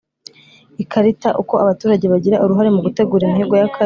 Ikarita 0.83 1.29
Uko 1.41 1.53
abaturage 1.63 2.05
bagira 2.13 2.41
uruhare 2.43 2.69
mu 2.75 2.81
gutegura 2.85 3.23
imihigo 3.25 3.53
y 3.57 3.63
akarere 3.67 3.79